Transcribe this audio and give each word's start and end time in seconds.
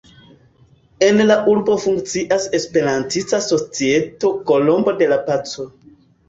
En 1.07 1.19
la 1.27 1.35
urbo 1.51 1.75
funkcias 1.83 2.47
Esperantista 2.59 3.41
societo 3.49 4.33
"Kolombo 4.49 4.93
de 5.03 5.09
la 5.13 5.21
paco". 5.29 5.69